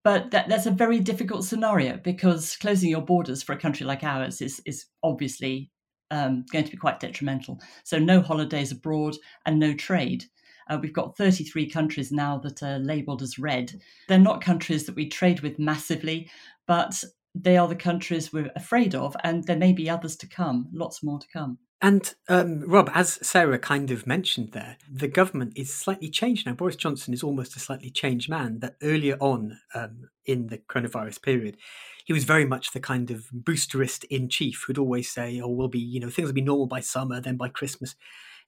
[0.04, 4.04] But that, that's a very difficult scenario because closing your borders for a country like
[4.04, 5.70] ours is, is obviously
[6.10, 7.60] um, going to be quite detrimental.
[7.84, 10.24] So, no holidays abroad and no trade.
[10.68, 13.72] Uh, we've got 33 countries now that are labelled as red.
[14.06, 16.30] They're not countries that we trade with massively,
[16.66, 17.02] but
[17.42, 21.02] they are the countries we're afraid of, and there may be others to come, lots
[21.02, 21.58] more to come.
[21.80, 26.54] And um, Rob, as Sarah kind of mentioned there, the government is slightly changed now.
[26.54, 28.58] Boris Johnson is almost a slightly changed man.
[28.58, 31.56] That earlier on um, in the coronavirus period,
[32.04, 35.68] he was very much the kind of boosterist in chief who'd always say, "Oh, we'll
[35.68, 37.94] be, you know, things will be normal by summer, then by Christmas."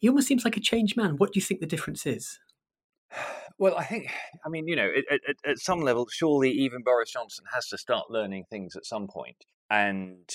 [0.01, 1.17] He almost seems like a changed man.
[1.17, 2.41] What do you think the difference is?
[3.61, 4.11] Well, I think,
[4.45, 7.79] I mean, you know, at, at, at some level, surely even Boris Johnson has to
[7.79, 9.45] start learning things at some point.
[9.71, 10.29] And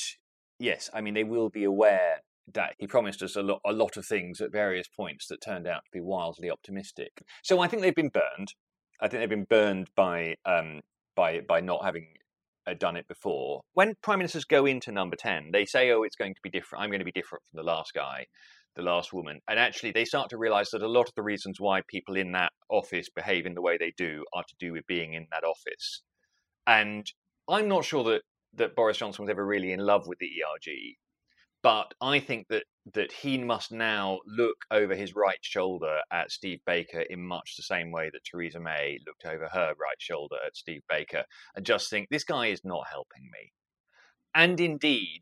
[0.59, 2.21] yes, I mean, they will be aware
[2.53, 5.67] that he promised us a lot, a lot of things at various points that turned
[5.67, 7.23] out to be wildly optimistic.
[7.43, 8.53] So I think they've been burned.
[9.01, 10.81] I think they've been burned by um,
[11.15, 12.05] by by not having
[12.67, 13.61] uh, done it before.
[13.73, 16.83] When prime ministers go into number ten, they say, "Oh, it's going to be different.
[16.83, 18.27] I'm going to be different from the last guy."
[18.75, 19.39] The last woman.
[19.47, 22.31] And actually, they start to realize that a lot of the reasons why people in
[22.33, 25.43] that office behave in the way they do are to do with being in that
[25.43, 26.01] office.
[26.67, 27.05] And
[27.47, 28.21] I'm not sure that,
[28.55, 30.95] that Boris Johnson was ever really in love with the ERG,
[31.61, 32.63] but I think that,
[32.93, 37.63] that he must now look over his right shoulder at Steve Baker in much the
[37.63, 41.23] same way that Theresa May looked over her right shoulder at Steve Baker
[41.55, 43.51] and just think, this guy is not helping me.
[44.35, 45.21] And indeed,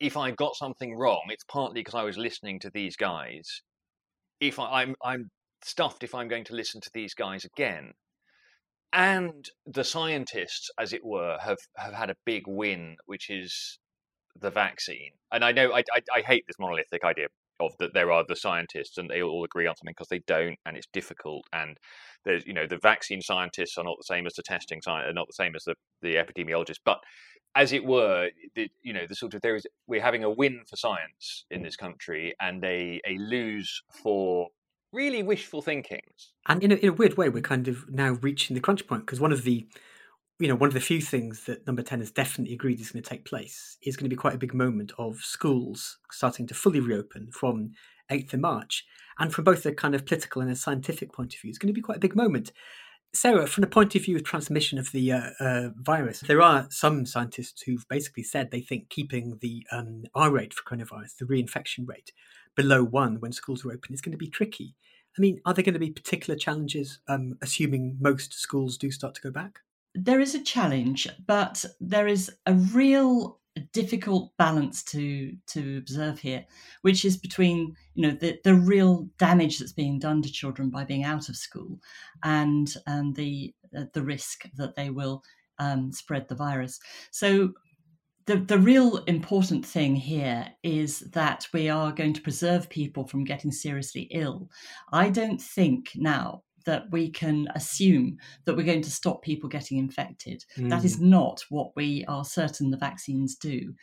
[0.00, 3.62] if I got something wrong, it's partly because I was listening to these guys.
[4.40, 5.30] If I, I'm I'm
[5.62, 7.92] stuffed if I'm going to listen to these guys again.
[8.92, 13.78] And the scientists, as it were, have, have had a big win, which is
[14.40, 15.12] the vaccine.
[15.32, 17.26] And I know I, I, I hate this monolithic idea
[17.60, 20.56] of that there are the scientists and they all agree on something because they don't,
[20.66, 21.44] and it's difficult.
[21.52, 21.76] And
[22.24, 25.14] there's you know the vaccine scientists are not the same as the testing scientists, are
[25.14, 26.98] not the same as the the epidemiologists, but
[27.54, 30.62] as it were, the, you know, the sort of there is we're having a win
[30.68, 34.48] for science in this country and a a lose for
[34.92, 36.02] really wishful thinking.
[36.46, 39.06] And in a, in a weird way, we're kind of now reaching the crunch point
[39.06, 39.66] because one of the
[40.40, 43.02] you know, one of the few things that number 10 has definitely agreed is going
[43.02, 46.54] to take place is going to be quite a big moment of schools starting to
[46.54, 47.72] fully reopen from
[48.10, 48.86] 8th of March.
[49.18, 51.68] And from both a kind of political and a scientific point of view, it's going
[51.68, 52.52] to be quite a big moment.
[53.12, 56.68] Sarah, from the point of view of transmission of the uh, uh, virus, there are
[56.70, 61.24] some scientists who've basically said they think keeping the um, R rate for coronavirus, the
[61.24, 62.12] reinfection rate,
[62.54, 64.76] below one when schools are open is going to be tricky.
[65.18, 69.16] I mean, are there going to be particular challenges, um, assuming most schools do start
[69.16, 69.58] to go back?
[69.92, 73.39] There is a challenge, but there is a real
[73.72, 76.44] difficult balance to to observe here,
[76.82, 80.84] which is between you know the the real damage that's being done to children by
[80.84, 81.80] being out of school,
[82.22, 85.22] and and the uh, the risk that they will
[85.58, 86.78] um, spread the virus.
[87.10, 87.52] So.
[88.26, 93.24] The, the real important thing here is that we are going to preserve people from
[93.24, 94.48] getting seriously ill.
[94.92, 99.78] I don't think now that we can assume that we're going to stop people getting
[99.78, 100.44] infected.
[100.56, 100.70] Mm.
[100.70, 101.02] That is mm.
[101.02, 103.74] not what we are certain the vaccines do.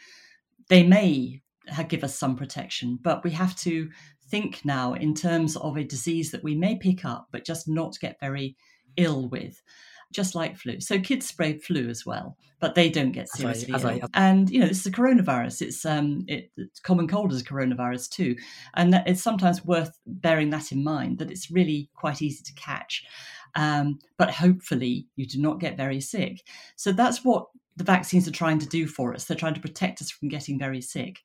[0.70, 1.42] They may
[1.88, 3.90] give us some protection, but we have to
[4.30, 8.00] think now in terms of a disease that we may pick up, but just not
[8.00, 8.56] get very
[8.98, 9.62] ill with
[10.12, 10.80] just like flu.
[10.80, 14.04] So kids spray flu as well, but they don't get seriously as I, as.
[14.04, 15.62] I, and you know, this is a coronavirus.
[15.62, 18.36] It's um, it, it's common cold is a coronavirus too,
[18.76, 23.06] and it's sometimes worth bearing that in mind that it's really quite easy to catch.
[23.56, 26.44] Um, but hopefully, you do not get very sick.
[26.76, 29.26] So that's what the vaccines are trying to do for us.
[29.26, 31.20] They're trying to protect us from getting very sick.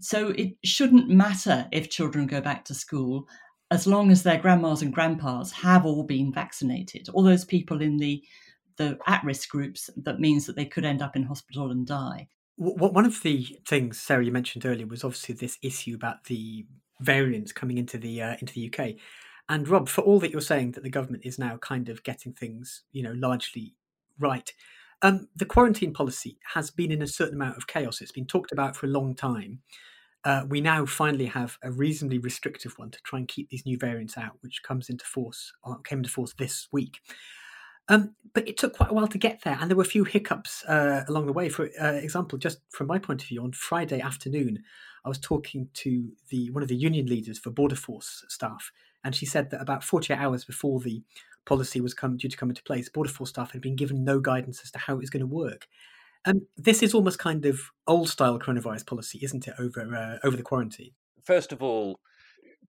[0.00, 3.28] So it shouldn't matter if children go back to school
[3.74, 7.08] as long as their grandmas and grandpas have all been vaccinated.
[7.12, 8.22] All those people in the
[8.76, 12.26] the at-risk groups that means that they could end up in hospital and die.
[12.56, 16.66] One of the things Sarah you mentioned earlier was obviously this issue about the
[17.00, 18.94] variants coming into the uh, into the UK.
[19.48, 22.32] And Rob, for all that you're saying that the government is now kind of getting
[22.32, 23.74] things, you know, largely
[24.18, 24.52] right,
[25.02, 28.00] um, the quarantine policy has been in a certain amount of chaos.
[28.00, 29.60] It's been talked about for a long time
[30.24, 33.76] uh, we now finally have a reasonably restrictive one to try and keep these new
[33.76, 37.00] variants out, which comes into force or uh, came into force this week.
[37.88, 40.04] Um, but it took quite a while to get there, and there were a few
[40.04, 41.50] hiccups uh, along the way.
[41.50, 44.62] For uh, example, just from my point of view, on Friday afternoon,
[45.04, 48.72] I was talking to the one of the union leaders for Border Force staff,
[49.04, 51.02] and she said that about 48 hours before the
[51.44, 54.18] policy was come, due to come into place, Border Force staff had been given no
[54.18, 55.68] guidance as to how it was going to work.
[56.26, 60.36] Um, this is almost kind of old style coronavirus policy, isn't it, over uh, over
[60.36, 60.92] the quarantine?
[61.24, 62.00] First of all,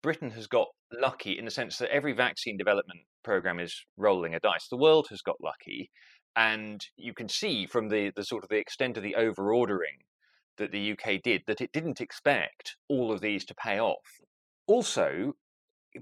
[0.02, 4.40] Britain has got lucky in the sense that every vaccine development program is rolling a
[4.40, 4.68] dice.
[4.70, 5.90] The world has got lucky,
[6.36, 10.04] and you can see from the, the sort of the extent of the over ordering
[10.58, 14.22] that the UK did that it didn't expect all of these to pay off.
[14.68, 15.34] Also,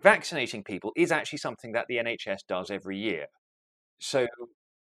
[0.01, 3.27] vaccinating people is actually something that the NHS does every year.
[3.99, 4.27] So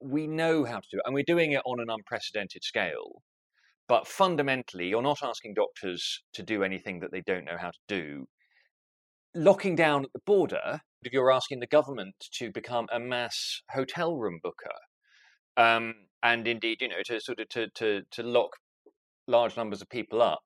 [0.02, 3.22] we know how to do it, and we're doing it on an unprecedented scale.
[3.88, 7.80] But fundamentally, you're not asking doctors to do anything that they don't know how to
[7.88, 8.28] do.
[9.36, 14.16] Locking down at the border, if you're asking the government to become a mass hotel
[14.16, 14.76] room booker,
[15.58, 18.52] um, and indeed, you know, to sort of to, to, to lock
[19.28, 20.41] large numbers of people up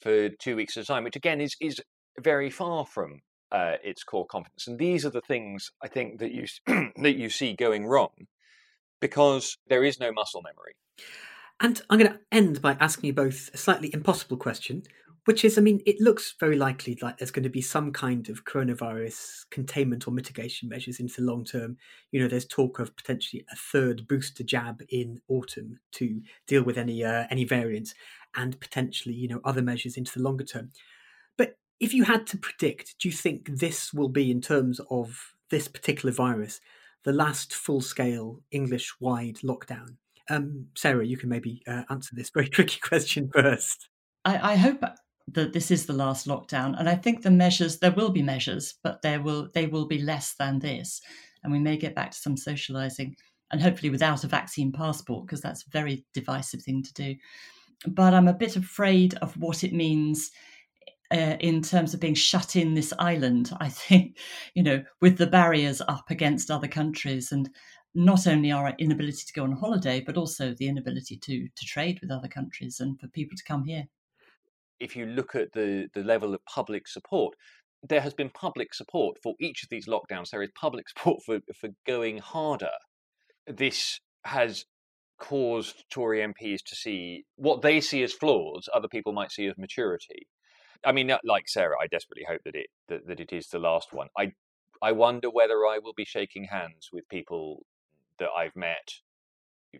[0.00, 1.80] for two weeks at a time, which again is is
[2.20, 3.20] very far from
[3.52, 4.66] uh, its core competence.
[4.66, 6.46] And these are the things I think that you
[6.96, 8.26] that you see going wrong
[9.02, 10.74] because there is no muscle memory.
[11.60, 14.84] And I'm going to end by asking you both a slightly impossible question,
[15.26, 18.28] which is I mean, it looks very likely like there's going to be some kind
[18.30, 21.76] of coronavirus containment or mitigation measures into the long term.
[22.12, 26.78] You know, there's talk of potentially a third booster jab in autumn to deal with
[26.78, 27.94] any uh, any variants
[28.34, 30.70] and potentially, you know, other measures into the longer term.
[31.36, 35.34] But if you had to predict, do you think this will be, in terms of
[35.50, 36.60] this particular virus,
[37.04, 39.96] the last full scale English wide lockdown?
[40.30, 43.88] Um, Sarah, you can maybe uh, answer this very tricky question first.
[44.24, 44.82] I, I hope
[45.28, 48.74] that this is the last lockdown, and I think the measures there will be measures,
[48.82, 51.00] but there will they will be less than this,
[51.42, 53.14] and we may get back to some socialising,
[53.50, 57.14] and hopefully without a vaccine passport because that's a very divisive thing to do.
[57.86, 60.30] But I'm a bit afraid of what it means
[61.12, 63.52] uh, in terms of being shut in this island.
[63.60, 64.18] I think,
[64.54, 67.48] you know, with the barriers up against other countries and
[67.94, 71.98] not only our inability to go on holiday, but also the inability to to trade
[72.00, 73.84] with other countries and for people to come here.
[74.80, 77.34] If you look at the the level of public support,
[77.82, 80.30] there has been public support for each of these lockdowns.
[80.30, 82.76] There is public support for for going harder.
[83.46, 84.64] This has
[85.18, 89.56] caused Tory MPs to see what they see as flaws, other people might see as
[89.56, 90.26] maturity.
[90.84, 93.58] I mean, uh, like Sarah, I desperately hope that it that, that it is the
[93.58, 94.08] last one.
[94.18, 94.32] I
[94.80, 97.64] I wonder whether I will be shaking hands with people
[98.18, 98.94] that I've met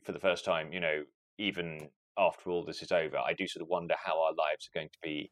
[0.05, 0.73] for the first time.
[0.73, 1.03] You know,
[1.39, 4.79] even after all this is over, I do sort of wonder how our lives are
[4.79, 5.31] going to be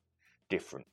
[0.49, 0.87] different.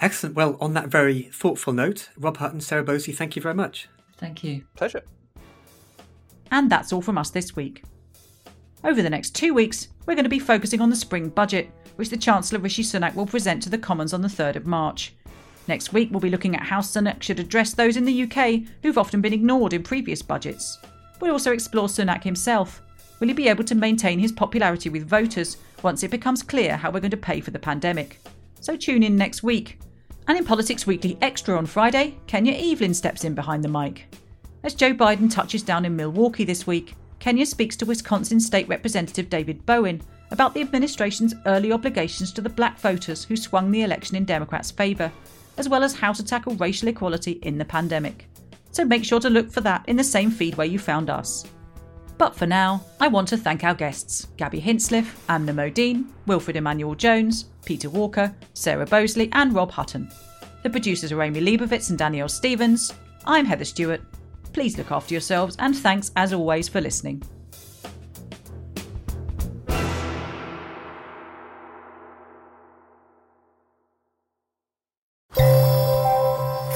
[0.00, 0.34] Excellent.
[0.34, 3.88] Well, on that very thoughtful note, Rob Hutton, Sarah Boseley, thank you very much.
[4.16, 4.64] Thank you.
[4.74, 5.02] Pleasure.
[6.50, 7.84] And that's all from us this week.
[8.84, 11.70] Over the next two weeks, we're going to be focusing on the spring budget,
[12.02, 15.14] which the Chancellor Rishi Sunak will present to the Commons on the 3rd of March.
[15.68, 18.98] Next week, we'll be looking at how Sunak should address those in the UK who've
[18.98, 20.80] often been ignored in previous budgets.
[21.20, 22.82] We'll also explore Sunak himself.
[23.20, 26.90] Will he be able to maintain his popularity with voters once it becomes clear how
[26.90, 28.18] we're going to pay for the pandemic?
[28.60, 29.78] So tune in next week.
[30.26, 34.12] And in Politics Weekly Extra on Friday, Kenya Evelyn steps in behind the mic.
[34.64, 39.30] As Joe Biden touches down in Milwaukee this week, Kenya speaks to Wisconsin State Representative
[39.30, 44.16] David Bowen about the administration's early obligations to the black voters who swung the election
[44.16, 45.12] in Democrats' favour,
[45.58, 48.26] as well as how to tackle racial equality in the pandemic.
[48.72, 51.44] So make sure to look for that in the same feed where you found us.
[52.16, 56.94] But for now, I want to thank our guests Gabby Hinsliff, Aamna Mohdin, Wilfred Emmanuel
[56.94, 60.10] Jones, Peter Walker, Sarah Boseley, and Rob Hutton.
[60.62, 62.94] The producers are Amy Leibovitz and Danielle Stevens.
[63.26, 64.00] I'm Heather Stewart.
[64.52, 67.22] Please look after yourselves, and thanks as always for listening.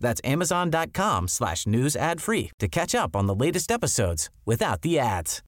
[0.00, 4.98] That's amazon.com slash news ad free to catch up on the latest episodes without the
[4.98, 5.42] ads.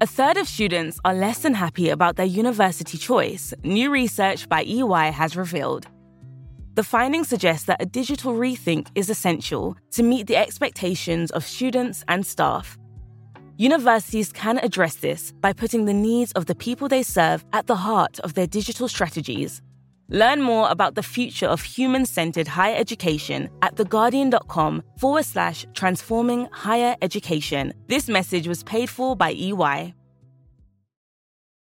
[0.00, 4.62] A third of students are less than happy about their university choice, new research by
[4.62, 5.88] EY has revealed.
[6.74, 12.04] The findings suggest that a digital rethink is essential to meet the expectations of students
[12.06, 12.78] and staff.
[13.56, 17.74] Universities can address this by putting the needs of the people they serve at the
[17.74, 19.60] heart of their digital strategies.
[20.10, 26.48] Learn more about the future of human centered higher education at theguardian.com forward slash transforming
[26.50, 27.74] higher education.
[27.88, 29.94] This message was paid for by EY.